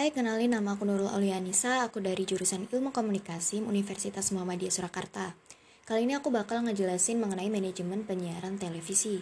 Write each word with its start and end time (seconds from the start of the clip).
Hai, 0.00 0.16
kenalin 0.16 0.56
nama 0.56 0.80
aku 0.80 0.88
Nurul 0.88 1.12
Aulianisa, 1.12 1.84
aku 1.84 2.00
dari 2.00 2.24
jurusan 2.24 2.64
Ilmu 2.72 2.88
Komunikasi 2.88 3.60
Universitas 3.60 4.32
Muhammadiyah 4.32 4.72
Surakarta. 4.72 5.36
Kali 5.84 6.08
ini 6.08 6.16
aku 6.16 6.32
bakal 6.32 6.64
ngejelasin 6.64 7.20
mengenai 7.20 7.52
manajemen 7.52 8.08
penyiaran 8.08 8.56
televisi. 8.56 9.20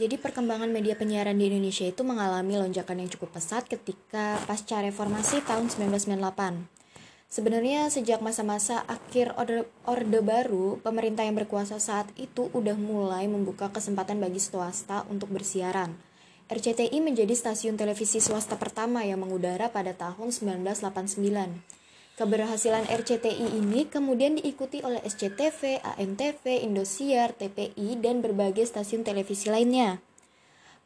Jadi 0.00 0.16
perkembangan 0.16 0.72
media 0.72 0.96
penyiaran 0.96 1.36
di 1.36 1.52
Indonesia 1.52 1.84
itu 1.84 2.00
mengalami 2.00 2.56
lonjakan 2.56 3.04
yang 3.04 3.12
cukup 3.12 3.36
pesat 3.36 3.68
ketika 3.68 4.40
pasca 4.48 4.80
reformasi 4.80 5.44
tahun 5.44 5.68
1998. 5.68 6.16
Sebenarnya 7.28 7.92
sejak 7.92 8.24
masa-masa 8.24 8.80
akhir 8.88 9.36
orde, 9.36 9.68
orde 9.84 10.20
baru, 10.24 10.80
pemerintah 10.80 11.28
yang 11.28 11.36
berkuasa 11.36 11.76
saat 11.76 12.08
itu 12.16 12.48
udah 12.56 12.80
mulai 12.80 13.28
membuka 13.28 13.68
kesempatan 13.68 14.16
bagi 14.16 14.40
swasta 14.40 15.04
untuk 15.12 15.28
bersiaran– 15.28 15.92
RCTI 16.50 16.98
menjadi 16.98 17.30
stasiun 17.30 17.78
televisi 17.78 18.18
swasta 18.18 18.58
pertama 18.58 19.06
yang 19.06 19.22
mengudara 19.22 19.70
pada 19.70 19.94
tahun 19.94 20.34
1989. 20.34 21.22
Keberhasilan 22.18 22.90
RCTI 22.90 23.54
ini 23.54 23.86
kemudian 23.86 24.34
diikuti 24.34 24.82
oleh 24.82 24.98
SCTV, 25.06 25.78
ANTV, 25.78 26.66
Indosiar, 26.66 27.38
TPI, 27.38 28.02
dan 28.02 28.18
berbagai 28.18 28.66
stasiun 28.66 29.06
televisi 29.06 29.46
lainnya. 29.46 30.02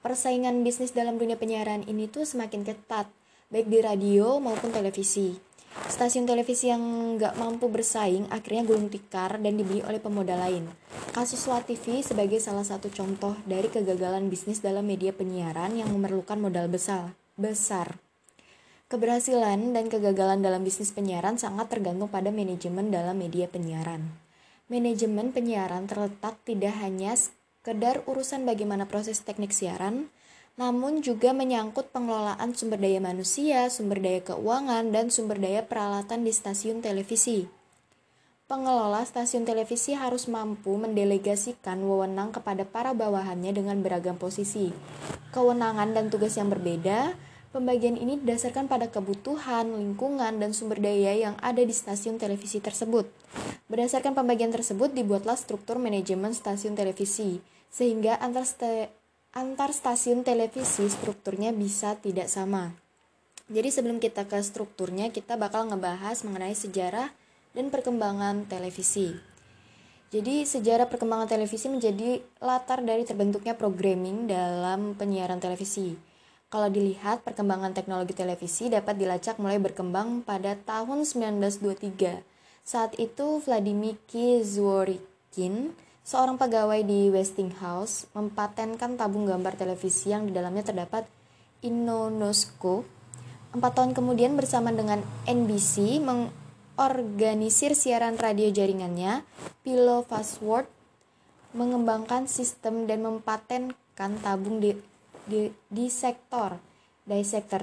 Persaingan 0.05 0.61
bisnis 0.61 0.93
dalam 0.93 1.17
dunia 1.17 1.41
penyiaran 1.41 1.89
ini 1.89 2.13
tuh 2.13 2.29
semakin 2.29 2.61
ketat, 2.61 3.09
baik 3.49 3.65
di 3.73 3.81
radio 3.81 4.37
maupun 4.45 4.69
televisi. 4.69 5.33
Stasiun 5.75 6.27
televisi 6.27 6.71
yang 6.71 6.83
nggak 7.19 7.35
mampu 7.39 7.67
bersaing 7.67 8.31
akhirnya 8.31 8.63
gulung 8.63 8.91
tikar 8.91 9.39
dan 9.43 9.59
dibeli 9.59 9.83
oleh 9.83 9.99
pemodal 9.99 10.39
lain. 10.39 10.71
Kasus 11.11 11.47
La 11.47 11.63
TV 11.63 12.03
sebagai 12.03 12.39
salah 12.39 12.67
satu 12.67 12.91
contoh 12.91 13.35
dari 13.47 13.71
kegagalan 13.71 14.27
bisnis 14.27 14.63
dalam 14.63 14.87
media 14.87 15.15
penyiaran 15.15 15.75
yang 15.75 15.91
memerlukan 15.91 16.39
modal 16.39 16.67
besar. 16.71 17.15
besar. 17.35 17.99
Keberhasilan 18.87 19.75
dan 19.75 19.91
kegagalan 19.91 20.39
dalam 20.39 20.63
bisnis 20.63 20.95
penyiaran 20.95 21.35
sangat 21.35 21.67
tergantung 21.67 22.07
pada 22.07 22.31
manajemen 22.31 22.95
dalam 22.95 23.19
media 23.19 23.51
penyiaran. 23.51 24.07
Manajemen 24.71 25.35
penyiaran 25.35 25.91
terletak 25.91 26.39
tidak 26.47 26.79
hanya 26.79 27.19
sekedar 27.19 28.07
urusan 28.07 28.47
bagaimana 28.47 28.87
proses 28.87 29.25
teknik 29.25 29.51
siaran, 29.51 30.13
namun 30.55 31.03
juga 31.03 31.35
menyangkut 31.35 31.91
pengelolaan 31.91 32.55
sumber 32.55 32.79
daya 32.79 33.03
manusia, 33.03 33.67
sumber 33.67 33.99
daya 33.99 34.23
keuangan, 34.23 34.95
dan 34.95 35.11
sumber 35.11 35.43
daya 35.43 35.67
peralatan 35.67 36.23
di 36.23 36.31
stasiun 36.31 36.79
televisi. 36.79 37.51
Pengelola 38.45 39.03
stasiun 39.03 39.49
televisi 39.49 39.97
harus 39.97 40.31
mampu 40.31 40.77
mendelegasikan 40.77 41.81
wewenang 41.81 42.31
kepada 42.31 42.63
para 42.63 42.95
bawahannya 42.95 43.51
dengan 43.57 43.81
beragam 43.81 44.15
posisi, 44.21 44.71
kewenangan 45.35 45.97
dan 45.97 46.13
tugas 46.13 46.37
yang 46.39 46.53
berbeda. 46.53 47.17
Pembagian 47.51 47.97
ini 47.97 48.19
didasarkan 48.21 48.67
pada 48.69 48.91
kebutuhan, 48.91 49.75
lingkungan, 49.75 50.43
dan 50.43 50.53
sumber 50.53 50.79
daya 50.79 51.15
yang 51.15 51.35
ada 51.41 51.63
di 51.63 51.73
stasiun 51.73 52.21
televisi 52.21 52.61
tersebut. 52.61 53.09
Berdasarkan 53.67 54.13
pembagian 54.13 54.53
tersebut, 54.53 54.93
dibuatlah 54.93 55.39
struktur 55.39 55.81
manajemen 55.81 56.37
stasiun 56.37 56.77
televisi, 56.77 57.41
sehingga 57.73 58.21
antar 58.21 58.45
antar 59.35 59.75
stasiun 59.75 60.23
televisi 60.23 60.87
strukturnya 60.87 61.51
bisa 61.51 61.99
tidak 61.99 62.31
sama. 62.31 62.71
Jadi 63.51 63.69
sebelum 63.75 63.99
kita 63.99 64.31
ke 64.31 64.39
strukturnya, 64.39 65.11
kita 65.11 65.35
bakal 65.35 65.67
ngebahas 65.67 66.23
mengenai 66.23 66.55
sejarah 66.55 67.11
dan 67.51 67.69
perkembangan 67.69 68.47
televisi. 68.47 69.11
Jadi 70.15 70.47
sejarah 70.47 70.87
perkembangan 70.87 71.27
televisi 71.27 71.67
menjadi 71.67 72.23
latar 72.39 72.87
dari 72.87 73.03
terbentuknya 73.03 73.59
programming 73.59 74.31
dalam 74.31 74.95
penyiaran 74.95 75.43
televisi. 75.43 75.99
Kalau 76.47 76.71
dilihat 76.71 77.27
perkembangan 77.27 77.75
teknologi 77.75 78.15
televisi 78.15 78.71
dapat 78.71 78.95
dilacak 78.95 79.43
mulai 79.43 79.59
berkembang 79.59 80.23
pada 80.23 80.55
tahun 80.55 81.03
1923. 81.03 82.23
Saat 82.63 82.95
itu 83.03 83.43
Vladimir 83.43 83.99
Kizworikin 84.07 85.75
seorang 86.05 86.37
pegawai 86.37 86.85
di 86.85 87.09
Westinghouse 87.09 88.07
mempatenkan 88.13 89.01
tabung 89.01 89.25
gambar 89.25 89.57
televisi 89.57 90.13
yang 90.13 90.29
di 90.29 90.37
dalamnya 90.37 90.63
terdapat 90.63 91.09
Inonoscope. 91.65 92.85
Empat 93.57 93.73
tahun 93.81 93.97
kemudian 93.97 94.37
bersama 94.37 94.69
dengan 94.69 95.01
NBC 95.25 96.05
mengorganisir 96.05 97.73
siaran 97.73 98.21
radio 98.21 98.53
jaringannya, 98.53 99.25
Pilo 99.65 100.05
Fastword 100.05 100.69
mengembangkan 101.57 102.29
sistem 102.29 102.85
dan 102.85 103.01
mempatenkan 103.01 104.21
tabung 104.21 104.61
di, 104.61 104.77
di, 105.25 105.49
di 105.71 105.87
sektor 105.89 106.61
dissector 107.05 107.63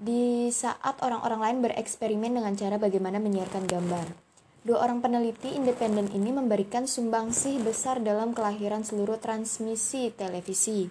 di 0.00 0.48
saat 0.48 0.96
orang-orang 1.04 1.40
lain 1.40 1.58
bereksperimen 1.70 2.34
dengan 2.34 2.56
cara 2.56 2.80
bagaimana 2.80 3.20
menyiarkan 3.20 3.64
gambar. 3.68 4.23
Dua 4.64 4.80
orang 4.80 5.04
peneliti 5.04 5.52
independen 5.52 6.08
ini 6.16 6.32
memberikan 6.32 6.88
sumbangsih 6.88 7.60
besar 7.60 8.00
dalam 8.00 8.32
kelahiran 8.32 8.80
seluruh 8.80 9.20
transmisi 9.20 10.08
televisi. 10.08 10.88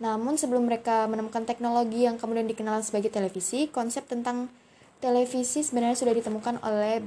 Namun 0.00 0.40
sebelum 0.40 0.64
mereka 0.64 1.04
menemukan 1.04 1.44
teknologi 1.44 2.08
yang 2.08 2.16
kemudian 2.16 2.48
dikenal 2.48 2.80
sebagai 2.80 3.12
televisi, 3.12 3.68
konsep 3.68 4.08
tentang 4.08 4.48
televisi 5.04 5.60
sebenarnya 5.60 6.00
sudah 6.00 6.16
ditemukan 6.16 6.64
oleh 6.64 7.04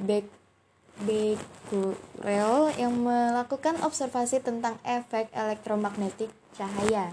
Becquerel 1.02 2.78
yang 2.78 2.94
melakukan 3.02 3.82
observasi 3.82 4.38
tentang 4.38 4.78
efek 4.86 5.34
elektromagnetik 5.34 6.30
cahaya. 6.54 7.10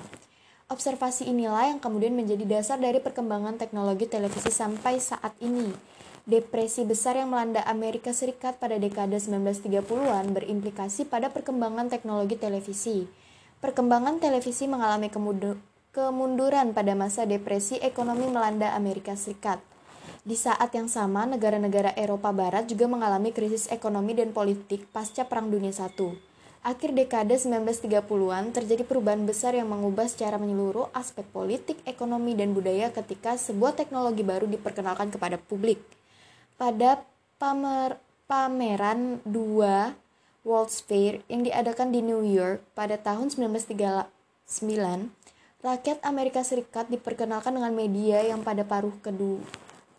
Observasi 0.68 1.24
inilah 1.24 1.72
yang 1.72 1.80
kemudian 1.80 2.12
menjadi 2.12 2.44
dasar 2.44 2.76
dari 2.76 3.00
perkembangan 3.00 3.56
teknologi 3.56 4.04
televisi 4.04 4.52
sampai 4.52 5.00
saat 5.00 5.32
ini 5.40 5.72
Depresi 6.28 6.84
besar 6.84 7.16
yang 7.16 7.32
melanda 7.32 7.64
Amerika 7.64 8.12
Serikat 8.12 8.60
pada 8.60 8.76
dekade 8.76 9.16
1930-an 9.16 10.28
berimplikasi 10.36 11.08
pada 11.08 11.32
perkembangan 11.32 11.88
teknologi 11.88 12.36
televisi. 12.36 13.08
Perkembangan 13.64 14.20
televisi 14.20 14.68
mengalami 14.68 15.08
kemunduran 15.08 16.76
pada 16.76 16.92
masa 16.92 17.24
depresi 17.24 17.80
ekonomi 17.80 18.28
melanda 18.28 18.76
Amerika 18.76 19.16
Serikat. 19.16 19.56
Di 20.20 20.36
saat 20.36 20.68
yang 20.76 20.92
sama, 20.92 21.24
negara-negara 21.24 21.96
Eropa 21.96 22.28
Barat 22.28 22.68
juga 22.68 22.84
mengalami 22.92 23.32
krisis 23.32 23.64
ekonomi 23.72 24.12
dan 24.12 24.36
politik 24.36 24.84
pasca 24.92 25.24
Perang 25.24 25.48
Dunia 25.48 25.72
I. 25.72 26.12
Akhir 26.60 26.92
dekade 26.92 27.40
1930-an 27.40 28.52
terjadi 28.52 28.84
perubahan 28.84 29.24
besar 29.24 29.56
yang 29.56 29.72
mengubah 29.72 30.04
secara 30.04 30.36
menyeluruh 30.36 30.92
aspek 30.92 31.24
politik, 31.32 31.80
ekonomi, 31.88 32.36
dan 32.36 32.52
budaya 32.52 32.92
ketika 32.92 33.40
sebuah 33.40 33.72
teknologi 33.80 34.20
baru 34.20 34.44
diperkenalkan 34.44 35.08
kepada 35.08 35.40
publik. 35.40 35.80
Pada 36.58 37.06
pamer, 37.38 38.02
pameran 38.26 39.22
2 39.22 39.94
World's 40.42 40.82
Fair 40.82 41.22
yang 41.30 41.46
diadakan 41.46 41.94
di 41.94 42.02
New 42.02 42.26
York 42.26 42.66
pada 42.74 42.98
tahun 42.98 43.30
1939, 43.30 44.10
rakyat 45.62 46.02
Amerika 46.02 46.42
Serikat 46.42 46.90
diperkenalkan 46.90 47.54
dengan 47.54 47.70
media 47.70 48.26
yang 48.26 48.42
pada 48.42 48.66
paruh 48.66 48.90
kedua, 48.98 49.38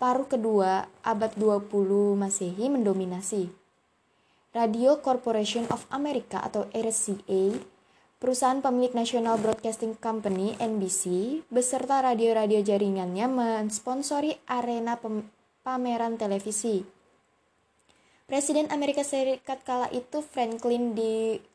paruh 0.03 0.27
kedua 0.27 0.91
abad 0.99 1.31
20 1.39 2.19
Masehi 2.19 2.67
mendominasi. 2.67 3.47
Radio 4.51 4.99
Corporation 4.99 5.63
of 5.71 5.87
America 5.95 6.43
atau 6.43 6.67
RCA, 6.75 7.55
perusahaan 8.19 8.59
pemilik 8.59 8.91
National 8.91 9.39
Broadcasting 9.39 9.95
Company 9.95 10.59
NBC, 10.59 11.39
beserta 11.47 12.03
radio-radio 12.03 12.59
jaringannya 12.59 13.31
mensponsori 13.31 14.35
arena 14.51 14.99
pameran 15.69 16.17
televisi. 16.17 16.81
Presiden 18.25 18.73
Amerika 18.73 19.05
Serikat 19.05 19.61
kala 19.61 19.85
itu 19.93 20.25
Franklin 20.25 20.97
D. 20.97 21.01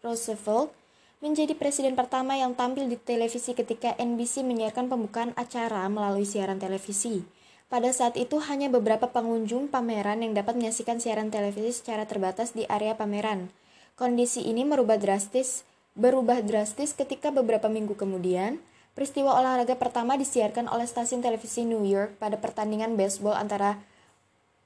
Roosevelt 0.06 0.70
menjadi 1.18 1.58
presiden 1.58 1.98
pertama 1.98 2.38
yang 2.38 2.54
tampil 2.54 2.86
di 2.86 2.94
televisi 2.94 3.58
ketika 3.58 3.98
NBC 3.98 4.46
menyiarkan 4.46 4.86
pembukaan 4.86 5.34
acara 5.34 5.82
melalui 5.90 6.22
siaran 6.22 6.62
televisi. 6.62 7.26
Pada 7.66 7.90
saat 7.90 8.14
itu 8.14 8.38
hanya 8.38 8.70
beberapa 8.70 9.10
pengunjung 9.10 9.66
pameran 9.66 10.22
yang 10.22 10.30
dapat 10.30 10.54
menyaksikan 10.54 11.02
siaran 11.02 11.34
televisi 11.34 11.82
secara 11.82 12.06
terbatas 12.06 12.54
di 12.54 12.62
area 12.70 12.94
pameran. 12.94 13.50
Kondisi 13.98 14.46
ini 14.46 14.62
merubah 14.62 14.94
drastis, 14.94 15.66
berubah 15.98 16.38
drastis 16.38 16.94
ketika 16.94 17.34
beberapa 17.34 17.66
minggu 17.66 17.98
kemudian, 17.98 18.62
peristiwa 18.94 19.34
olahraga 19.34 19.74
pertama 19.74 20.14
disiarkan 20.14 20.70
oleh 20.70 20.86
stasiun 20.86 21.18
televisi 21.18 21.66
New 21.66 21.82
York 21.82 22.22
pada 22.22 22.38
pertandingan 22.38 22.94
baseball 22.94 23.34
antara 23.34 23.82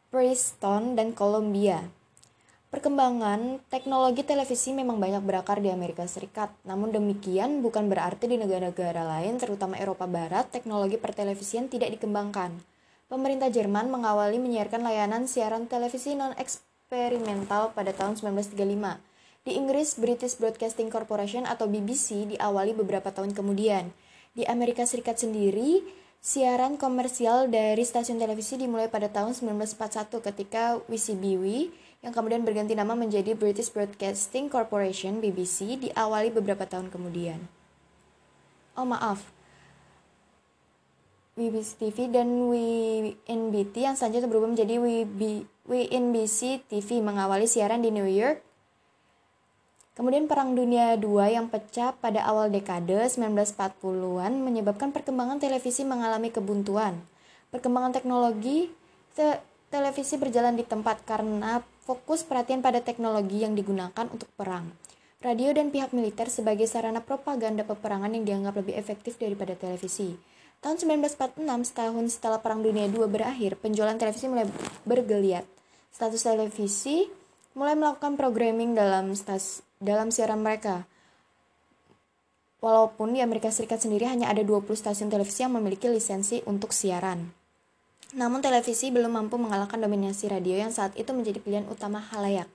Princeton, 0.09 0.97
dan 0.97 1.13
Columbia. 1.13 1.85
Perkembangan 2.73 3.61
teknologi 3.69 4.25
televisi 4.25 4.73
memang 4.73 4.97
banyak 4.97 5.21
berakar 5.21 5.61
di 5.61 5.69
Amerika 5.69 6.09
Serikat, 6.09 6.49
namun 6.65 6.89
demikian 6.89 7.61
bukan 7.61 7.93
berarti 7.93 8.25
di 8.25 8.41
negara-negara 8.41 9.05
lain, 9.05 9.37
terutama 9.37 9.77
Eropa 9.77 10.09
Barat, 10.09 10.49
teknologi 10.49 10.97
pertelevisian 10.97 11.69
tidak 11.69 11.93
dikembangkan. 11.93 12.57
Pemerintah 13.13 13.53
Jerman 13.53 13.93
mengawali 13.93 14.41
menyiarkan 14.41 14.81
layanan 14.81 15.29
siaran 15.29 15.69
televisi 15.69 16.17
non-eksperimental 16.17 17.77
pada 17.77 17.93
tahun 17.93 18.17
1935. 18.17 19.45
Di 19.45 19.61
Inggris, 19.61 20.01
British 20.01 20.41
Broadcasting 20.41 20.89
Corporation 20.89 21.45
atau 21.45 21.69
BBC 21.69 22.33
diawali 22.33 22.73
beberapa 22.73 23.13
tahun 23.13 23.37
kemudian. 23.37 23.93
Di 24.33 24.49
Amerika 24.49 24.89
Serikat 24.89 25.21
sendiri, 25.21 25.85
Siaran 26.29 26.77
komersial 26.77 27.49
dari 27.49 27.89
stasiun 27.89 28.21
televisi 28.21 28.61
dimulai 28.61 28.93
pada 28.93 29.09
tahun 29.09 29.33
1941 29.33 30.21
ketika 30.21 30.77
WCBW 30.85 31.73
yang 32.05 32.13
kemudian 32.13 32.45
berganti 32.45 32.77
nama 32.77 32.93
menjadi 32.93 33.33
British 33.33 33.73
Broadcasting 33.73 34.53
Corporation 34.53 35.25
BBC 35.25 35.81
diawali 35.89 36.29
beberapa 36.29 36.69
tahun 36.69 36.93
kemudian. 36.93 37.41
Oh 38.77 38.85
maaf, 38.85 39.25
WBC 41.41 41.81
TV 41.81 42.13
dan 42.13 42.29
WNBT 42.29 43.89
yang 43.89 43.97
selanjutnya 43.97 44.29
berubah 44.29 44.53
menjadi 44.53 44.85
WB, 44.85 45.49
WNBC 45.65 46.69
TV 46.69 47.01
mengawali 47.01 47.49
siaran 47.49 47.81
di 47.81 47.89
New 47.89 48.05
York 48.05 48.45
Kemudian 49.99 50.31
Perang 50.31 50.55
Dunia 50.55 50.95
II 50.95 51.19
yang 51.27 51.51
pecah 51.51 51.91
pada 51.91 52.23
awal 52.23 52.55
dekade 52.55 52.95
1940-an 52.95 54.31
menyebabkan 54.31 54.95
perkembangan 54.95 55.43
televisi 55.43 55.83
mengalami 55.83 56.31
kebuntuan. 56.31 57.03
Perkembangan 57.51 57.99
teknologi 57.99 58.71
te 59.19 59.43
televisi 59.75 60.15
berjalan 60.15 60.55
di 60.55 60.63
tempat 60.63 61.03
karena 61.03 61.59
fokus 61.83 62.23
perhatian 62.23 62.63
pada 62.63 62.79
teknologi 62.79 63.43
yang 63.43 63.59
digunakan 63.59 64.07
untuk 64.07 64.31
perang. 64.39 64.71
Radio 65.19 65.51
dan 65.51 65.75
pihak 65.75 65.91
militer 65.91 66.31
sebagai 66.31 66.71
sarana 66.71 67.03
propaganda 67.03 67.67
peperangan 67.67 68.15
yang 68.15 68.23
dianggap 68.23 68.55
lebih 68.63 68.79
efektif 68.79 69.19
daripada 69.19 69.59
televisi. 69.59 70.15
Tahun 70.63 70.79
1946, 70.79 71.43
setahun 71.75 72.05
setelah 72.15 72.39
Perang 72.39 72.63
Dunia 72.63 72.87
II 72.87 73.03
berakhir, 73.11 73.59
penjualan 73.59 73.99
televisi 73.99 74.31
mulai 74.31 74.47
bergeliat. 74.87 75.43
Status 75.91 76.23
televisi 76.23 77.11
mulai 77.59 77.75
melakukan 77.75 78.15
programming 78.15 78.79
dalam 78.79 79.11
stasiun 79.11 79.68
dalam 79.79 80.11
siaran 80.11 80.43
mereka. 80.43 80.87
Walaupun 82.59 83.15
di 83.15 83.23
Amerika 83.23 83.55
Serikat 83.55 83.79
sendiri 83.79 84.11
hanya 84.11 84.27
ada 84.27 84.43
20 84.43 84.67
stasiun 84.75 85.07
televisi 85.11 85.47
yang 85.47 85.55
memiliki 85.55 85.87
lisensi 85.87 86.43
untuk 86.43 86.75
siaran. 86.75 87.31
Namun 88.19 88.43
televisi 88.43 88.91
belum 88.91 89.15
mampu 89.15 89.39
mengalahkan 89.39 89.79
dominasi 89.79 90.27
radio 90.27 90.59
yang 90.59 90.75
saat 90.75 90.97
itu 90.99 91.15
menjadi 91.15 91.39
pilihan 91.39 91.67
utama 91.71 92.03
halayak. 92.03 92.51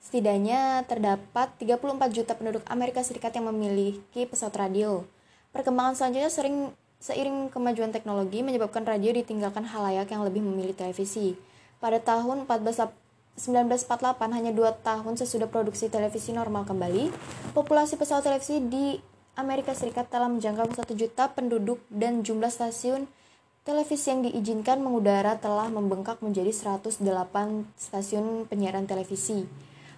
Setidaknya 0.00 0.84
terdapat 0.88 1.52
34 1.60 2.12
juta 2.12 2.32
penduduk 2.36 2.64
Amerika 2.68 3.04
Serikat 3.04 3.36
yang 3.36 3.48
memiliki 3.52 4.24
pesawat 4.24 4.56
radio. 4.56 5.04
Perkembangan 5.52 5.96
selanjutnya 5.96 6.32
sering 6.32 6.56
seiring 7.04 7.52
kemajuan 7.52 7.92
teknologi 7.92 8.40
menyebabkan 8.40 8.88
radio 8.88 9.12
ditinggalkan 9.12 9.68
halayak 9.68 10.08
yang 10.08 10.24
lebih 10.24 10.40
memilih 10.40 10.72
televisi. 10.72 11.36
Pada 11.84 12.00
tahun 12.00 12.48
14 12.48 13.03
1948 13.34 14.30
hanya 14.30 14.54
dua 14.54 14.70
tahun 14.78 15.18
sesudah 15.18 15.50
produksi 15.50 15.90
televisi 15.90 16.30
normal 16.30 16.62
kembali, 16.70 17.10
populasi 17.50 17.98
pesawat 17.98 18.22
televisi 18.22 18.62
di 18.62 18.94
Amerika 19.34 19.74
Serikat 19.74 20.06
telah 20.06 20.30
menjangkau 20.30 20.70
1 20.70 20.94
juta 20.94 21.26
penduduk 21.34 21.82
dan 21.90 22.22
jumlah 22.22 22.46
stasiun 22.46 23.10
televisi 23.66 24.14
yang 24.14 24.22
diizinkan 24.22 24.78
mengudara 24.78 25.34
telah 25.42 25.66
membengkak 25.66 26.22
menjadi 26.22 26.54
108 26.54 27.02
stasiun 27.74 28.46
penyiaran 28.46 28.86
televisi. 28.86 29.42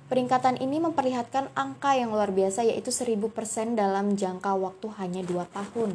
Peringkatan 0.07 0.57
ini 0.57 0.81
memperlihatkan 0.81 1.53
angka 1.53 1.99
yang 1.99 2.17
luar 2.17 2.33
biasa 2.33 2.65
yaitu 2.65 2.89
1000% 2.89 3.77
dalam 3.77 4.17
jangka 4.17 4.55
waktu 4.57 4.87
hanya 4.97 5.21
2 5.27 5.45
tahun. 5.53 5.93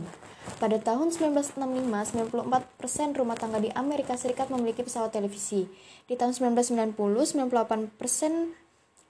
Pada 0.62 0.78
tahun 0.78 1.14
1965, 1.14 1.58
94% 1.58 3.18
rumah 3.18 3.38
tangga 3.38 3.62
di 3.62 3.70
Amerika 3.74 4.18
Serikat 4.18 4.50
memiliki 4.50 4.82
pesawat 4.82 5.14
televisi. 5.14 5.70
Di 6.10 6.18
tahun 6.18 6.34
1990, 6.34 6.98
98% 6.98 8.62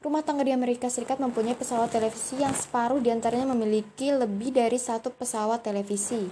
rumah 0.02 0.26
tangga 0.26 0.44
di 0.44 0.52
Amerika 0.52 0.92
Serikat 0.92 1.22
mempunyai 1.24 1.56
pesawat 1.56 1.94
televisi 1.94 2.40
yang 2.40 2.52
separuh 2.52 3.00
di 3.00 3.14
antaranya 3.14 3.48
memiliki 3.52 4.12
lebih 4.12 4.52
dari 4.52 4.76
satu 4.76 5.14
pesawat 5.14 5.64
televisi. 5.64 6.26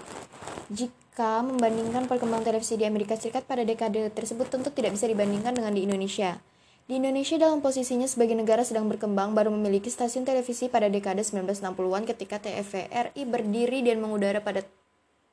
Jika 0.67 1.45
membandingkan 1.45 2.09
perkembangan 2.09 2.49
televisi 2.49 2.75
di 2.75 2.89
Amerika 2.89 3.13
Serikat 3.15 3.45
pada 3.45 3.61
dekade 3.61 4.09
tersebut 4.11 4.49
tentu 4.51 4.73
tidak 4.73 4.97
bisa 4.97 5.05
dibandingkan 5.05 5.53
dengan 5.53 5.75
di 5.75 5.85
Indonesia. 5.85 6.41
Di 6.89 6.97
Indonesia 6.97 7.37
dalam 7.37 7.61
posisinya 7.61 8.09
sebagai 8.09 8.33
negara 8.33 8.65
sedang 8.65 8.89
berkembang 8.89 9.37
baru 9.37 9.53
memiliki 9.53 9.93
stasiun 9.93 10.25
televisi 10.25 10.73
pada 10.73 10.89
dekade 10.89 11.21
1960-an 11.21 12.09
ketika 12.09 12.41
TVRI 12.41 13.21
berdiri 13.29 13.85
dan 13.85 14.01
mengudara 14.01 14.41
pada 14.41 14.65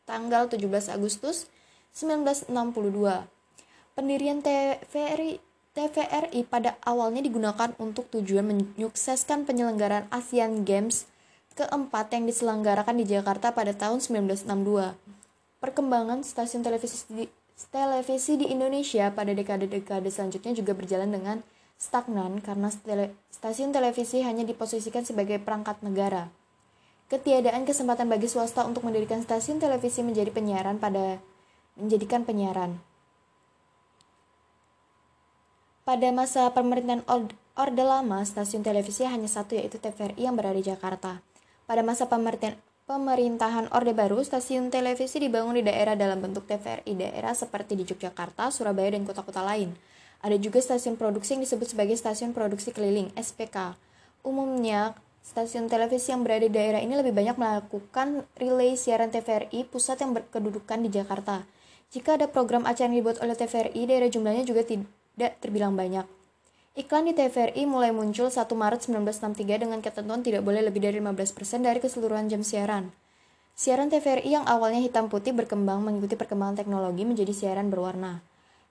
tanggal 0.06 0.48
17 0.48 0.94
Agustus 0.94 1.50
1962. 1.92 2.48
Pendirian 3.98 4.40
TVRI 4.40 5.42
TVRI 5.76 6.40
pada 6.48 6.80
awalnya 6.88 7.20
digunakan 7.20 7.76
untuk 7.76 8.08
tujuan 8.08 8.48
menyukseskan 8.48 9.44
penyelenggaraan 9.44 10.08
Asian 10.08 10.64
Games 10.64 11.04
keempat 11.52 12.16
yang 12.16 12.24
diselenggarakan 12.24 12.96
di 12.96 13.04
Jakarta 13.04 13.52
pada 13.52 13.76
tahun 13.76 14.00
1962. 14.00 14.96
Perkembangan 15.60 16.24
stasiun 16.24 16.64
televisi 16.64 17.04
di 17.12 17.28
televisi 17.68 18.40
di 18.40 18.48
Indonesia 18.52 19.12
pada 19.12 19.36
dekade-dekade 19.36 20.08
selanjutnya 20.08 20.52
juga 20.56 20.72
berjalan 20.72 21.12
dengan 21.12 21.36
stagnan 21.76 22.40
karena 22.40 22.72
stasiun 23.28 23.72
televisi 23.72 24.24
hanya 24.24 24.48
diposisikan 24.48 25.04
sebagai 25.04 25.36
perangkat 25.40 25.80
negara. 25.84 26.32
Ketiadaan 27.06 27.62
kesempatan 27.62 28.10
bagi 28.10 28.26
swasta 28.26 28.66
untuk 28.66 28.82
mendirikan 28.82 29.22
stasiun 29.22 29.62
televisi 29.62 30.02
menjadi 30.02 30.34
penyiaran 30.34 30.82
pada 30.82 31.22
menjadikan 31.78 32.26
penyiaran. 32.26 32.82
Pada 35.86 36.10
masa 36.10 36.50
pemerintahan 36.50 37.06
Orde 37.54 37.84
Lama, 37.86 38.26
stasiun 38.26 38.66
televisi 38.66 39.06
hanya 39.06 39.30
satu 39.30 39.54
yaitu 39.54 39.78
TVRI 39.78 40.26
yang 40.26 40.34
berada 40.34 40.58
di 40.58 40.66
Jakarta. 40.66 41.22
Pada 41.70 41.86
masa 41.86 42.10
pemerintahan 42.10 42.58
pemerintahan 42.90 43.70
Orde 43.70 43.94
Baru, 43.94 44.18
stasiun 44.26 44.74
televisi 44.74 45.22
dibangun 45.22 45.58
di 45.58 45.62
daerah 45.62 45.94
dalam 45.94 46.18
bentuk 46.18 46.42
TVRI 46.50 46.90
daerah 46.90 47.38
seperti 47.38 47.78
di 47.78 47.86
Yogyakarta, 47.86 48.50
Surabaya, 48.50 48.98
dan 48.98 49.06
kota-kota 49.06 49.46
lain. 49.46 49.78
Ada 50.26 50.42
juga 50.42 50.58
stasiun 50.58 50.98
produksi 50.98 51.38
yang 51.38 51.46
disebut 51.46 51.70
sebagai 51.70 51.94
stasiun 51.94 52.34
produksi 52.34 52.74
keliling 52.74 53.14
(SPK). 53.14 53.78
Umumnya, 54.26 54.98
stasiun 55.26 55.66
televisi 55.66 56.14
yang 56.14 56.22
berada 56.22 56.46
di 56.46 56.54
daerah 56.54 56.78
ini 56.78 56.94
lebih 56.94 57.10
banyak 57.10 57.34
melakukan 57.34 58.22
relay 58.38 58.78
siaran 58.78 59.10
TVRI 59.10 59.66
pusat 59.66 59.98
yang 59.98 60.14
berkedudukan 60.14 60.78
di 60.86 60.90
Jakarta. 60.94 61.42
Jika 61.90 62.14
ada 62.14 62.30
program 62.30 62.62
acara 62.62 62.86
yang 62.86 63.02
dibuat 63.02 63.18
oleh 63.18 63.34
TVRI, 63.34 63.90
daerah 63.90 64.06
jumlahnya 64.06 64.46
juga 64.46 64.62
tidak 64.62 65.42
terbilang 65.42 65.74
banyak. 65.74 66.06
Iklan 66.76 67.08
di 67.08 67.16
TVRI 67.16 67.66
mulai 67.66 67.90
muncul 67.90 68.30
1 68.30 68.46
Maret 68.52 68.86
1963 68.86 69.64
dengan 69.66 69.80
ketentuan 69.82 70.20
tidak 70.22 70.46
boleh 70.46 70.60
lebih 70.60 70.84
dari 70.84 71.00
15% 71.00 71.64
dari 71.64 71.80
keseluruhan 71.80 72.30
jam 72.30 72.46
siaran. 72.46 72.92
Siaran 73.56 73.88
TVRI 73.88 74.28
yang 74.28 74.44
awalnya 74.44 74.84
hitam 74.84 75.08
putih 75.08 75.32
berkembang 75.32 75.80
mengikuti 75.80 76.14
perkembangan 76.20 76.60
teknologi 76.60 77.08
menjadi 77.08 77.32
siaran 77.32 77.72
berwarna. 77.72 78.20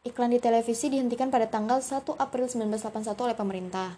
Iklan 0.06 0.30
di 0.30 0.38
televisi 0.38 0.94
dihentikan 0.94 1.34
pada 1.34 1.50
tanggal 1.50 1.82
1 1.82 2.06
April 2.22 2.46
1981 2.46 3.26
oleh 3.26 3.34
pemerintah. 3.34 3.98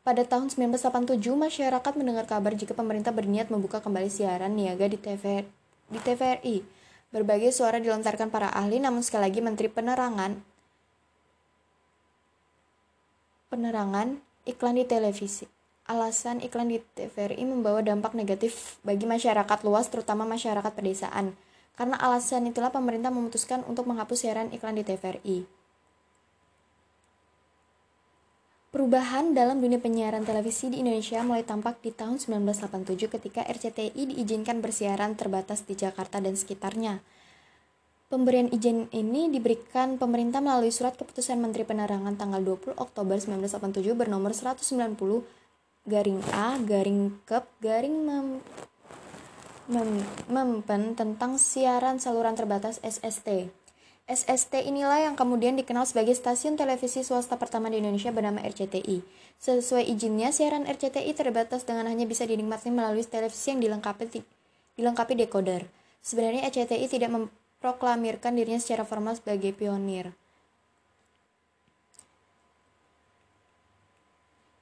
Pada 0.00 0.24
tahun 0.24 0.48
1987, 0.48 1.20
masyarakat 1.36 1.92
mendengar 1.92 2.24
kabar 2.24 2.56
jika 2.56 2.72
pemerintah 2.72 3.12
berniat 3.12 3.52
membuka 3.52 3.84
kembali 3.84 4.08
siaran 4.08 4.56
niaga 4.56 4.88
di, 4.88 4.96
TV, 4.96 5.44
di 5.92 5.98
TVRI. 6.00 6.64
Berbagai 7.12 7.52
suara 7.52 7.76
dilontarkan 7.76 8.32
para 8.32 8.48
ahli, 8.48 8.80
namun 8.80 9.04
sekali 9.04 9.28
lagi 9.28 9.44
Menteri 9.44 9.68
Penerangan 9.68 10.50
penerangan 13.50 14.22
iklan 14.46 14.78
di 14.78 14.86
televisi. 14.86 15.44
Alasan 15.90 16.38
iklan 16.38 16.70
di 16.70 16.78
TVRI 16.78 17.42
membawa 17.42 17.82
dampak 17.82 18.14
negatif 18.14 18.78
bagi 18.86 19.10
masyarakat 19.10 19.58
luas, 19.66 19.90
terutama 19.90 20.22
masyarakat 20.22 20.70
pedesaan. 20.70 21.34
Karena 21.74 21.98
alasan 21.98 22.46
itulah 22.46 22.70
pemerintah 22.70 23.10
memutuskan 23.10 23.66
untuk 23.66 23.90
menghapus 23.90 24.22
siaran 24.22 24.54
iklan 24.54 24.78
di 24.78 24.86
TVRI. 24.86 25.59
Perubahan 28.90 29.38
dalam 29.38 29.62
dunia 29.62 29.78
penyiaran 29.78 30.26
televisi 30.26 30.66
di 30.66 30.82
Indonesia 30.82 31.22
mulai 31.22 31.46
tampak 31.46 31.78
di 31.78 31.94
tahun 31.94 32.18
1987 32.18 33.06
ketika 33.06 33.46
RCTI 33.46 33.94
diizinkan 33.94 34.58
bersiaran 34.58 35.14
terbatas 35.14 35.62
di 35.62 35.78
Jakarta 35.78 36.18
dan 36.18 36.34
sekitarnya. 36.34 36.98
Pemberian 38.10 38.50
izin 38.50 38.90
ini 38.90 39.30
diberikan 39.30 39.94
pemerintah 39.94 40.42
melalui 40.42 40.74
surat 40.74 40.98
keputusan 40.98 41.38
Menteri 41.38 41.62
Penerangan 41.62 42.18
tanggal 42.18 42.42
20 42.42 42.82
Oktober 42.82 43.14
1987 43.14 43.94
bernomor 43.94 44.34
190 44.34 44.98
garing 45.86 46.18
A 46.34 46.58
garing 46.58 47.14
Kep 47.30 47.46
garing 47.62 47.94
mem, 47.94 48.42
mem, 49.70 50.02
mempen 50.26 50.98
tentang 50.98 51.38
siaran 51.38 52.02
saluran 52.02 52.34
terbatas 52.34 52.82
SST. 52.82 53.54
SST 54.10 54.66
inilah 54.66 55.06
yang 55.06 55.14
kemudian 55.14 55.54
dikenal 55.54 55.86
sebagai 55.86 56.18
stasiun 56.18 56.58
televisi 56.58 57.06
swasta 57.06 57.38
pertama 57.38 57.70
di 57.70 57.78
Indonesia 57.78 58.10
bernama 58.10 58.42
RCTI. 58.42 59.06
Sesuai 59.38 59.86
izinnya, 59.86 60.34
siaran 60.34 60.66
RCTI 60.66 61.14
terbatas 61.14 61.62
dengan 61.62 61.86
hanya 61.86 62.10
bisa 62.10 62.26
dinikmati 62.26 62.74
melalui 62.74 63.06
televisi 63.06 63.54
yang 63.54 63.62
dilengkapi 63.62 64.10
dilengkapi 64.74 65.14
decoder. 65.14 65.70
Sebenarnya 66.02 66.50
RCTI 66.50 66.90
tidak 66.90 67.10
mem 67.14 67.24
proklamirkan 67.62 68.34
dirinya 68.34 68.58
secara 68.58 68.82
formal 68.82 69.14
sebagai 69.14 69.54
pionir. 69.54 70.10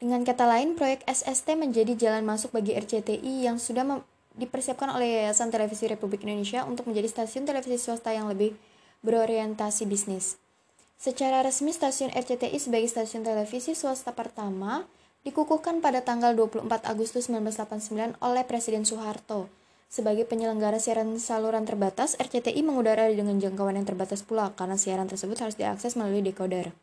Dengan 0.03 0.29
kata 0.29 0.45
lain, 0.45 0.77
proyek 0.77 1.09
SST 1.09 1.57
menjadi 1.57 1.97
jalan 1.97 2.27
masuk 2.27 2.53
bagi 2.53 2.77
RCTI 2.77 3.49
yang 3.49 3.57
sudah 3.57 4.03
dipersiapkan 4.37 4.93
oleh 4.93 5.25
Yayasan 5.25 5.51
Televisi 5.51 5.89
Republik 5.89 6.23
Indonesia 6.23 6.63
untuk 6.69 6.87
menjadi 6.87 7.11
stasiun 7.11 7.49
televisi 7.49 7.81
swasta 7.81 8.15
yang 8.15 8.31
lebih 8.31 8.55
berorientasi 9.03 9.87
bisnis. 9.87 10.39
Secara 10.99 11.47
resmi, 11.47 11.71
stasiun 11.71 12.11
RCTI 12.11 12.59
sebagai 12.59 12.91
stasiun 12.91 13.23
televisi 13.23 13.79
swasta 13.79 14.11
pertama 14.19 14.83
dikukuhkan 15.23 15.79
pada 15.79 16.03
tanggal 16.03 16.35
24 16.35 16.67
Agustus 16.87 17.31
1989 17.31 18.19
oleh 18.19 18.43
Presiden 18.43 18.83
Soeharto. 18.83 19.47
Sebagai 19.89 20.29
penyelenggara 20.29 20.77
siaran 20.77 21.17
saluran 21.17 21.65
terbatas, 21.65 22.19
RCTI 22.21 22.61
mengudara 22.61 23.09
dengan 23.09 23.41
jangkauan 23.41 23.79
yang 23.79 23.89
terbatas 23.89 24.21
pula 24.21 24.53
karena 24.53 24.77
siaran 24.77 25.09
tersebut 25.09 25.39
harus 25.41 25.57
diakses 25.57 25.97
melalui 25.97 26.21
decoder. 26.21 26.75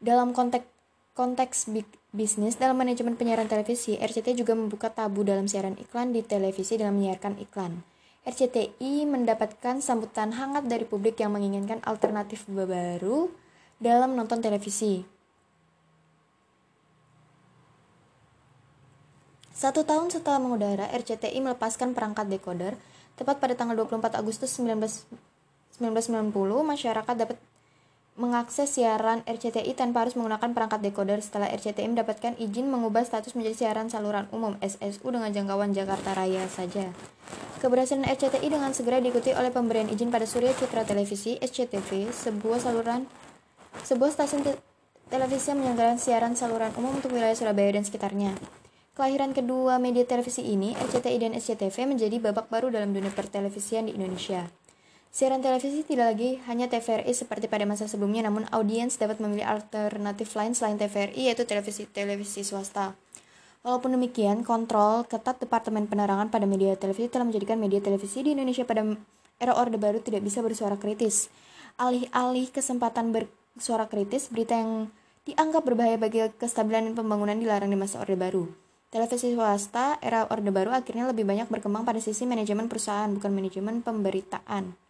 Dalam 0.00 0.32
konteks 0.32 0.64
konteks 1.12 1.68
bisnis 2.16 2.56
dalam 2.56 2.80
manajemen 2.80 3.18
penyiaran 3.20 3.44
televisi, 3.44 4.00
RCTI 4.00 4.40
juga 4.40 4.56
membuka 4.56 4.88
tabu 4.88 5.20
dalam 5.20 5.44
siaran 5.44 5.76
iklan 5.76 6.16
di 6.16 6.24
televisi 6.24 6.80
dengan 6.80 6.96
menyiarkan 6.96 7.36
iklan. 7.36 7.84
RCTI 8.20 9.08
mendapatkan 9.08 9.80
sambutan 9.80 10.36
hangat 10.36 10.68
dari 10.68 10.84
publik 10.84 11.16
yang 11.24 11.32
menginginkan 11.32 11.80
alternatif 11.88 12.44
baru 12.52 13.32
dalam 13.80 14.12
nonton 14.12 14.44
televisi. 14.44 15.20
Satu 19.56 19.84
tahun 19.84 20.08
setelah 20.08 20.40
mengudara, 20.40 20.88
RCTI 20.88 21.36
melepaskan 21.40 21.92
perangkat 21.92 22.32
decoder. 22.32 22.80
Tepat 23.16 23.36
pada 23.40 23.52
tanggal 23.52 23.76
24 23.76 24.16
Agustus 24.16 24.56
19, 24.56 24.80
1990, 25.76 26.32
masyarakat 26.64 27.14
dapat 27.16 27.36
mengakses 28.20 28.68
siaran 28.76 29.24
RCTI 29.24 29.72
tanpa 29.72 30.04
harus 30.04 30.12
menggunakan 30.12 30.52
perangkat 30.52 30.84
decoder 30.84 31.24
setelah 31.24 31.48
RCTI 31.48 31.88
mendapatkan 31.88 32.36
izin 32.36 32.68
mengubah 32.68 33.00
status 33.00 33.32
menjadi 33.32 33.64
siaran 33.64 33.88
saluran 33.88 34.28
umum 34.28 34.60
SSU 34.60 35.08
dengan 35.08 35.32
jangkauan 35.32 35.72
Jakarta 35.72 36.12
Raya 36.12 36.44
saja. 36.52 36.92
Keberhasilan 37.64 38.04
RCTI 38.04 38.52
dengan 38.52 38.76
segera 38.76 39.00
diikuti 39.00 39.32
oleh 39.32 39.48
pemberian 39.48 39.88
izin 39.88 40.12
pada 40.12 40.28
Surya 40.28 40.52
Citra 40.52 40.84
Televisi 40.84 41.40
SCTV, 41.40 42.12
sebuah 42.12 42.60
saluran 42.60 43.08
sebuah 43.88 44.12
stasiun 44.12 44.44
te 44.44 44.52
televisi 45.08 45.50
yang 45.50 45.64
menyelenggarakan 45.64 45.98
siaran 45.98 46.36
saluran 46.36 46.76
umum 46.76 47.00
untuk 47.00 47.16
wilayah 47.16 47.34
Surabaya 47.34 47.72
dan 47.72 47.88
sekitarnya. 47.88 48.36
Kelahiran 48.92 49.32
kedua 49.32 49.80
media 49.80 50.04
televisi 50.04 50.44
ini, 50.44 50.76
RCTI 50.76 51.18
dan 51.24 51.32
SCTV 51.32 51.88
menjadi 51.88 52.20
babak 52.20 52.52
baru 52.52 52.68
dalam 52.68 52.92
dunia 52.92 53.08
pertelevisian 53.08 53.88
di 53.88 53.96
Indonesia. 53.96 54.44
Siaran 55.10 55.42
televisi 55.42 55.82
tidak 55.82 56.14
lagi 56.14 56.38
hanya 56.46 56.70
TVRI 56.70 57.10
seperti 57.10 57.50
pada 57.50 57.66
masa 57.66 57.90
sebelumnya, 57.90 58.30
namun 58.30 58.46
audiens 58.54 58.94
dapat 58.94 59.18
memilih 59.18 59.42
alternatif 59.42 60.38
lain 60.38 60.54
selain 60.54 60.78
TVRI, 60.78 61.26
yaitu 61.26 61.42
televisi-televisi 61.42 62.46
swasta. 62.46 62.94
Walaupun 63.66 63.98
demikian, 63.98 64.46
kontrol 64.46 65.02
ketat 65.10 65.42
Departemen 65.42 65.90
Penerangan 65.90 66.30
pada 66.30 66.46
media 66.46 66.78
televisi 66.78 67.10
telah 67.10 67.26
menjadikan 67.26 67.58
media 67.58 67.82
televisi 67.82 68.22
di 68.22 68.38
Indonesia 68.38 68.62
pada 68.62 68.86
era 69.42 69.52
Orde 69.58 69.82
Baru 69.82 69.98
tidak 69.98 70.22
bisa 70.22 70.46
bersuara 70.46 70.78
kritis. 70.78 71.26
Alih-alih 71.74 72.46
kesempatan 72.54 73.10
bersuara 73.10 73.90
kritis, 73.90 74.30
berita 74.30 74.62
yang 74.62 74.94
dianggap 75.26 75.66
berbahaya 75.66 75.98
bagi 75.98 76.22
kestabilan 76.38 76.86
dan 76.86 76.94
pembangunan 76.94 77.34
dilarang 77.34 77.66
di 77.66 77.74
masa 77.74 77.98
Orde 77.98 78.14
Baru. 78.14 78.46
Televisi 78.94 79.34
swasta 79.34 79.98
era 79.98 80.30
Orde 80.30 80.54
Baru 80.54 80.70
akhirnya 80.70 81.10
lebih 81.10 81.26
banyak 81.26 81.50
berkembang 81.50 81.82
pada 81.82 81.98
sisi 81.98 82.30
manajemen 82.30 82.70
perusahaan, 82.70 83.10
bukan 83.10 83.34
manajemen 83.34 83.82
pemberitaan. 83.82 84.89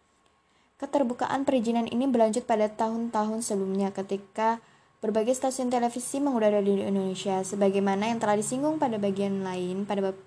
Keterbukaan 0.81 1.45
perizinan 1.45 1.85
ini 1.85 2.09
berlanjut 2.09 2.49
pada 2.49 2.65
tahun-tahun 2.65 3.45
sebelumnya 3.45 3.93
ketika 3.93 4.57
berbagai 4.97 5.37
stasiun 5.37 5.69
televisi 5.69 6.17
mengudara 6.17 6.57
di 6.57 6.81
Indonesia 6.81 7.45
sebagaimana 7.45 8.09
yang 8.09 8.17
telah 8.17 8.33
disinggung 8.33 8.81
pada 8.81 8.97
bagian 8.97 9.45
lain 9.45 9.85
pada 9.85 10.09
bab 10.09 10.17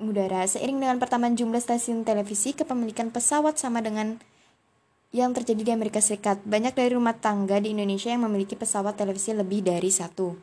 udara 0.00 0.48
seiring 0.48 0.80
dengan 0.80 0.96
pertambahan 0.96 1.36
jumlah 1.36 1.60
stasiun 1.60 2.08
televisi 2.08 2.56
kepemilikan 2.56 3.12
pesawat 3.12 3.60
sama 3.60 3.84
dengan 3.84 4.16
yang 5.12 5.32
terjadi 5.32 5.64
di 5.64 5.72
Amerika 5.72 6.00
Serikat. 6.04 6.44
Banyak 6.44 6.76
dari 6.76 6.92
rumah 6.92 7.16
tangga 7.16 7.56
di 7.60 7.72
Indonesia 7.72 8.12
yang 8.12 8.28
memiliki 8.28 8.54
pesawat 8.54 8.96
televisi 8.96 9.32
lebih 9.32 9.64
dari 9.64 9.88
satu. 9.88 10.36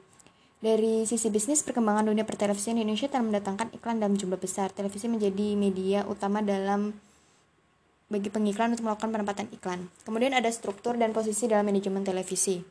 Dari 0.58 1.06
sisi 1.06 1.30
bisnis, 1.30 1.62
perkembangan 1.62 2.10
dunia 2.10 2.26
pertelevisian 2.26 2.82
Indonesia 2.82 3.06
telah 3.06 3.30
mendatangkan 3.30 3.78
iklan 3.78 4.02
dalam 4.02 4.18
jumlah 4.18 4.42
besar. 4.42 4.74
Televisi 4.74 5.06
menjadi 5.06 5.54
media 5.54 6.02
utama 6.10 6.42
dalam 6.42 6.98
bagi 8.16 8.32
pengiklan 8.32 8.72
untuk 8.72 8.88
melakukan 8.88 9.12
penempatan 9.12 9.52
iklan. 9.52 9.92
Kemudian 10.08 10.32
ada 10.32 10.48
struktur 10.48 10.96
dan 10.96 11.12
posisi 11.12 11.52
dalam 11.52 11.68
manajemen 11.68 12.08
televisi. 12.08 12.64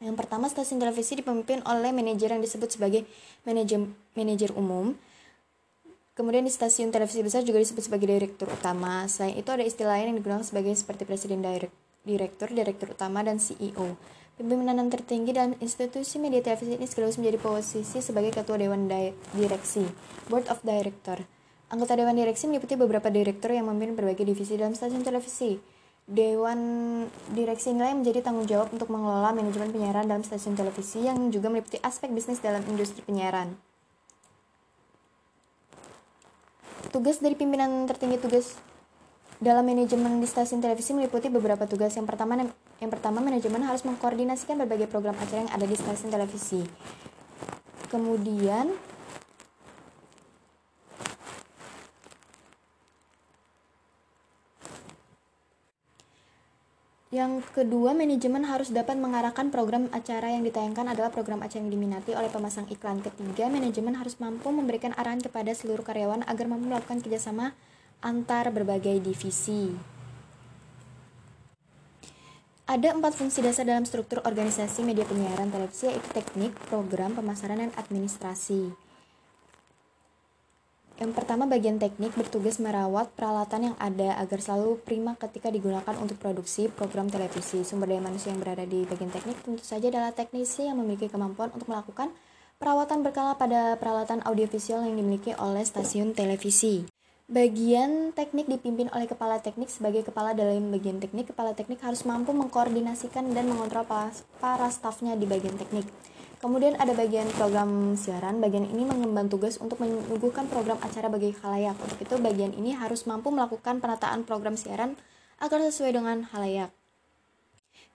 Yang 0.00 0.16
pertama, 0.16 0.48
stasiun 0.48 0.80
televisi 0.80 1.20
dipimpin 1.20 1.60
oleh 1.68 1.92
manajer 1.92 2.32
yang 2.32 2.40
disebut 2.40 2.72
sebagai 2.72 3.04
manajer, 3.44 3.84
manajer 4.16 4.56
umum. 4.56 4.96
Kemudian 6.16 6.48
di 6.48 6.52
stasiun 6.52 6.88
televisi 6.88 7.20
besar 7.20 7.44
juga 7.44 7.60
disebut 7.60 7.84
sebagai 7.84 8.08
direktur 8.08 8.48
utama. 8.48 9.04
Selain 9.04 9.36
itu 9.36 9.52
ada 9.52 9.60
istilah 9.66 10.00
lain 10.00 10.14
yang 10.14 10.18
digunakan 10.24 10.46
sebagai 10.46 10.72
seperti 10.72 11.04
presiden 11.04 11.44
direktur, 12.04 12.48
direktur 12.48 12.96
utama, 12.96 13.20
dan 13.20 13.36
CEO. 13.36 14.00
Pimpinan 14.34 14.90
tertinggi 14.90 15.30
dalam 15.30 15.54
institusi 15.62 16.18
media 16.18 16.42
televisi 16.42 16.74
ini 16.74 16.86
sekaligus 16.90 17.22
menjadi 17.22 17.38
posisi 17.38 18.02
sebagai 18.02 18.34
ketua 18.34 18.58
dewan 18.58 18.90
direksi, 19.30 19.86
board 20.26 20.50
of 20.50 20.58
director. 20.66 21.22
Anggota 21.74 21.98
Dewan 21.98 22.14
Direksi 22.14 22.46
meliputi 22.46 22.78
beberapa 22.78 23.10
direktur 23.10 23.50
yang 23.50 23.66
memimpin 23.66 23.98
berbagai 23.98 24.22
divisi 24.22 24.54
dalam 24.54 24.78
stasiun 24.78 25.02
televisi. 25.02 25.58
Dewan 26.06 26.60
Direksi 27.34 27.74
yang 27.74 27.98
menjadi 27.98 28.22
tanggung 28.22 28.46
jawab 28.46 28.70
untuk 28.70 28.94
mengelola 28.94 29.34
manajemen 29.34 29.74
penyiaran 29.74 30.06
dalam 30.06 30.22
stasiun 30.22 30.54
televisi 30.54 31.02
yang 31.02 31.34
juga 31.34 31.50
meliputi 31.50 31.82
aspek 31.82 32.14
bisnis 32.14 32.38
dalam 32.38 32.62
industri 32.70 33.02
penyiaran. 33.02 33.58
Tugas 36.94 37.18
dari 37.18 37.34
pimpinan 37.34 37.90
tertinggi 37.90 38.22
tugas 38.22 38.54
dalam 39.42 39.66
manajemen 39.66 40.22
di 40.22 40.30
stasiun 40.30 40.62
televisi 40.62 40.94
meliputi 40.94 41.26
beberapa 41.26 41.66
tugas. 41.66 41.90
Yang 41.98 42.06
pertama, 42.06 42.38
yang 42.78 42.90
pertama 42.94 43.18
manajemen 43.18 43.66
harus 43.66 43.82
mengkoordinasikan 43.82 44.62
berbagai 44.62 44.86
program 44.86 45.18
acara 45.18 45.42
yang 45.42 45.50
ada 45.50 45.66
di 45.66 45.74
stasiun 45.74 46.14
televisi. 46.14 46.62
Kemudian 47.90 48.93
Yang 57.14 57.46
kedua, 57.54 57.94
manajemen 57.94 58.42
harus 58.42 58.74
dapat 58.74 58.98
mengarahkan 58.98 59.54
program 59.54 59.86
acara 59.94 60.34
yang 60.34 60.42
ditayangkan 60.42 60.90
adalah 60.90 61.14
program 61.14 61.46
acara 61.46 61.62
yang 61.62 61.70
diminati 61.70 62.10
oleh 62.10 62.26
pemasang 62.26 62.66
iklan. 62.66 63.06
Ketiga, 63.06 63.46
manajemen 63.46 63.94
harus 63.94 64.18
mampu 64.18 64.50
memberikan 64.50 64.90
arahan 64.98 65.22
kepada 65.22 65.54
seluruh 65.54 65.86
karyawan 65.86 66.26
agar 66.26 66.50
mampu 66.50 66.74
melakukan 66.74 66.98
kerjasama 67.06 67.54
antar 68.02 68.50
berbagai 68.50 68.98
divisi. 68.98 69.70
Ada 72.66 72.98
empat 72.98 73.14
fungsi 73.14 73.46
dasar 73.46 73.62
dalam 73.62 73.86
struktur 73.86 74.18
organisasi 74.26 74.82
media 74.82 75.06
penyiaran 75.06 75.54
televisi 75.54 75.86
yaitu 75.86 76.10
teknik, 76.10 76.50
program, 76.66 77.14
pemasaran, 77.14 77.62
dan 77.62 77.70
administrasi. 77.78 78.74
Yang 80.94 81.10
pertama 81.18 81.50
bagian 81.50 81.82
teknik 81.82 82.14
bertugas 82.14 82.62
merawat 82.62 83.10
peralatan 83.18 83.74
yang 83.74 83.76
ada 83.82 84.14
agar 84.22 84.38
selalu 84.38 84.78
prima 84.86 85.18
ketika 85.18 85.50
digunakan 85.50 85.90
untuk 85.98 86.22
produksi 86.22 86.70
program 86.70 87.10
televisi. 87.10 87.66
Sumber 87.66 87.90
daya 87.90 87.98
manusia 87.98 88.30
yang 88.30 88.38
berada 88.38 88.62
di 88.62 88.86
bagian 88.86 89.10
teknik 89.10 89.42
tentu 89.42 89.66
saja 89.66 89.90
adalah 89.90 90.14
teknisi 90.14 90.70
yang 90.70 90.78
memiliki 90.78 91.10
kemampuan 91.10 91.50
untuk 91.50 91.66
melakukan 91.66 92.14
perawatan 92.62 93.02
berkala 93.02 93.34
pada 93.34 93.74
peralatan 93.74 94.22
audiovisual 94.22 94.86
yang 94.86 94.94
dimiliki 94.94 95.34
oleh 95.34 95.66
stasiun 95.66 96.14
televisi. 96.14 96.86
Bagian 97.26 98.14
teknik 98.14 98.46
dipimpin 98.46 98.86
oleh 98.94 99.10
kepala 99.10 99.42
teknik 99.42 99.74
sebagai 99.74 100.06
kepala 100.06 100.30
dalam 100.30 100.70
bagian 100.70 101.02
teknik. 101.02 101.34
Kepala 101.34 101.58
teknik 101.58 101.82
harus 101.82 102.06
mampu 102.06 102.30
mengkoordinasikan 102.30 103.34
dan 103.34 103.50
mengontrol 103.50 103.82
para 104.38 104.68
stafnya 104.70 105.18
di 105.18 105.26
bagian 105.26 105.58
teknik. 105.58 105.88
Kemudian 106.44 106.76
ada 106.76 106.92
bagian 106.92 107.24
program 107.40 107.96
siaran. 107.96 108.36
Bagian 108.36 108.68
ini 108.68 108.84
mengemban 108.84 109.32
tugas 109.32 109.56
untuk 109.56 109.80
menyuguhkan 109.80 110.44
program 110.52 110.76
acara 110.84 111.08
bagi 111.08 111.32
khalayak. 111.32 111.72
Untuk 111.72 111.96
itu 112.04 112.20
bagian 112.20 112.52
ini 112.52 112.76
harus 112.76 113.08
mampu 113.08 113.32
melakukan 113.32 113.80
penataan 113.80 114.28
program 114.28 114.52
siaran 114.52 114.92
agar 115.40 115.64
sesuai 115.64 115.96
dengan 115.96 116.28
khalayak. 116.28 116.68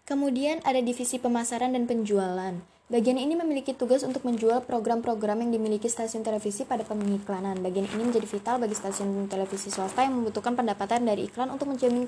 Kemudian 0.02 0.66
ada 0.66 0.82
divisi 0.82 1.22
pemasaran 1.22 1.78
dan 1.78 1.86
penjualan. 1.86 2.58
Bagian 2.90 3.22
ini 3.22 3.38
memiliki 3.38 3.78
tugas 3.78 4.02
untuk 4.02 4.26
menjual 4.26 4.66
program-program 4.66 5.46
yang 5.46 5.54
dimiliki 5.54 5.86
stasiun 5.86 6.26
televisi 6.26 6.66
pada 6.66 6.82
pengiklanan. 6.82 7.62
Bagian 7.62 7.86
ini 7.86 8.02
menjadi 8.02 8.26
vital 8.26 8.58
bagi 8.58 8.74
stasiun 8.74 9.30
televisi 9.30 9.70
swasta 9.70 10.02
yang 10.02 10.18
membutuhkan 10.18 10.58
pendapatan 10.58 11.06
dari 11.06 11.30
iklan 11.30 11.54
untuk 11.54 11.70
menjamin 11.70 12.02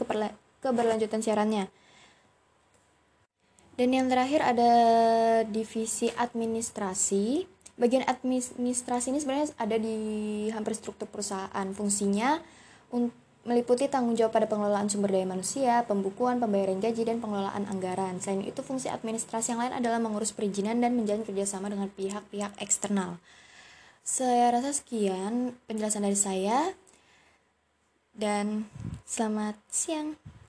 keberlanjutan 0.57 1.21
siarannya. 1.21 1.69
Dan 3.81 3.97
yang 3.97 4.13
terakhir 4.13 4.45
ada 4.45 4.71
divisi 5.49 6.13
administrasi. 6.13 7.49
Bagian 7.81 8.05
administrasi 8.05 9.09
ini 9.09 9.17
sebenarnya 9.17 9.57
ada 9.57 9.73
di 9.73 9.97
hampir 10.53 10.77
struktur 10.77 11.09
perusahaan. 11.09 11.65
Fungsinya 11.73 12.37
meliputi 13.41 13.89
tanggung 13.89 14.13
jawab 14.13 14.37
pada 14.37 14.45
pengelolaan 14.45 14.85
sumber 14.85 15.09
daya 15.09 15.25
manusia, 15.25 15.81
pembukuan, 15.89 16.37
pembayaran 16.37 16.77
gaji, 16.77 17.09
dan 17.09 17.17
pengelolaan 17.25 17.65
anggaran. 17.65 18.21
Selain 18.21 18.45
itu, 18.45 18.61
fungsi 18.61 18.85
administrasi 18.85 19.57
yang 19.57 19.65
lain 19.65 19.73
adalah 19.73 19.97
mengurus 19.97 20.29
perizinan 20.29 20.77
dan 20.77 20.93
menjalin 20.93 21.25
kerjasama 21.25 21.73
dengan 21.73 21.89
pihak-pihak 21.89 22.61
eksternal. 22.61 23.17
Saya 24.05 24.53
rasa 24.53 24.77
sekian 24.77 25.57
penjelasan 25.65 26.05
dari 26.05 26.21
saya 26.21 26.77
dan 28.13 28.69
selamat 29.09 29.57
siang. 29.73 30.21